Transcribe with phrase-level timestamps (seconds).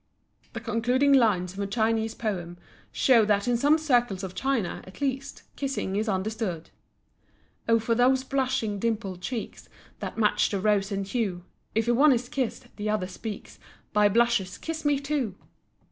[0.53, 2.57] The concluding lines of a Chinese poem
[2.91, 6.71] show that in some circles of China, at least, kissing is understood:
[7.69, 9.69] Oh for those blushing, dimpled cheeks,
[9.99, 11.43] That match the rose in hue!
[11.75, 13.59] If one is kissed, the other speaks,
[13.93, 15.35] By blushes, KISS ME TOO!